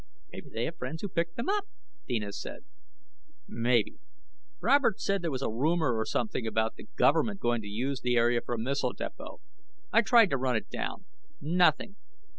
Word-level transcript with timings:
"Maybe 0.33 0.49
they 0.49 0.65
have 0.65 0.77
friends 0.79 1.03
who 1.03 1.09
pick 1.09 1.35
them 1.35 1.47
up," 1.47 1.67
Deena 2.07 2.33
said. 2.33 2.65
"Maybe. 3.47 3.99
Robert 4.59 4.95
also 4.95 5.03
said 5.03 5.21
there 5.21 5.29
was 5.29 5.43
a 5.43 5.51
rumor 5.51 5.95
or 5.95 6.07
something 6.07 6.47
about 6.47 6.75
the 6.75 6.87
government 6.97 7.39
going 7.39 7.61
to 7.61 7.67
use 7.67 8.01
the 8.01 8.15
area 8.15 8.41
for 8.41 8.55
a 8.55 8.57
missile 8.57 8.93
depot. 8.93 9.41
I 9.93 10.01
tried 10.01 10.31
to 10.31 10.37
run 10.37 10.55
it 10.55 10.71
down. 10.71 11.05
Nothing." 11.39 11.97